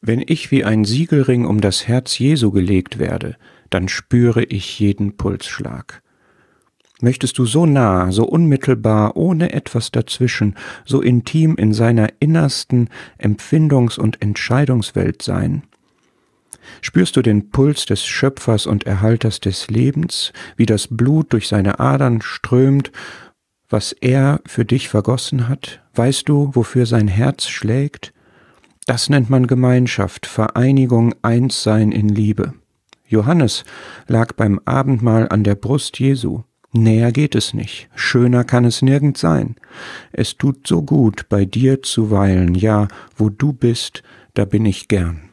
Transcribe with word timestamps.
Wenn 0.00 0.22
ich 0.26 0.50
wie 0.50 0.64
ein 0.64 0.84
Siegelring 0.84 1.46
um 1.46 1.60
das 1.60 1.88
Herz 1.88 2.18
Jesu 2.18 2.50
gelegt 2.50 2.98
werde, 2.98 3.36
dann 3.70 3.88
spüre 3.88 4.44
ich 4.44 4.78
jeden 4.78 5.16
Pulsschlag. 5.16 6.02
Möchtest 7.00 7.36
du 7.38 7.44
so 7.44 7.66
nah, 7.66 8.10
so 8.10 8.24
unmittelbar, 8.24 9.16
ohne 9.16 9.52
etwas 9.52 9.92
dazwischen, 9.92 10.54
so 10.86 11.02
intim 11.02 11.56
in 11.56 11.74
seiner 11.74 12.08
innersten 12.20 12.88
Empfindungs- 13.18 13.98
und 13.98 14.22
Entscheidungswelt 14.22 15.20
sein? 15.20 15.64
Spürst 16.80 17.16
du 17.16 17.22
den 17.22 17.50
Puls 17.50 17.86
des 17.86 18.04
Schöpfers 18.04 18.66
und 18.66 18.84
Erhalters 18.84 19.40
des 19.40 19.68
Lebens, 19.68 20.32
wie 20.56 20.66
das 20.66 20.88
Blut 20.88 21.32
durch 21.32 21.48
seine 21.48 21.80
Adern 21.80 22.22
strömt, 22.22 22.92
was 23.68 23.92
er 23.92 24.40
für 24.46 24.64
dich 24.64 24.88
vergossen 24.88 25.48
hat? 25.48 25.82
Weißt 25.94 26.28
du, 26.28 26.50
wofür 26.54 26.86
sein 26.86 27.08
Herz 27.08 27.46
schlägt? 27.46 28.12
Das 28.86 29.10
nennt 29.10 29.28
man 29.28 29.48
Gemeinschaft, 29.48 30.26
Vereinigung, 30.26 31.12
Einssein 31.20 31.90
in 31.90 32.08
Liebe. 32.08 32.54
Johannes 33.08 33.64
lag 34.06 34.32
beim 34.34 34.60
Abendmahl 34.64 35.28
an 35.28 35.42
der 35.42 35.56
Brust 35.56 35.98
Jesu. 35.98 36.44
Näher 36.72 37.10
geht 37.10 37.34
es 37.34 37.52
nicht, 37.52 37.88
schöner 37.96 38.44
kann 38.44 38.64
es 38.64 38.82
nirgend 38.82 39.18
sein. 39.18 39.56
Es 40.12 40.36
tut 40.36 40.68
so 40.68 40.82
gut, 40.82 41.28
bei 41.28 41.44
dir 41.44 41.82
zu 41.82 42.12
weilen, 42.12 42.54
ja, 42.54 42.86
wo 43.16 43.28
du 43.28 43.52
bist, 43.52 44.04
da 44.34 44.44
bin 44.44 44.64
ich 44.64 44.86
gern. 44.86 45.30